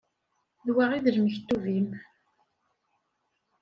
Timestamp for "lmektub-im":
1.15-1.89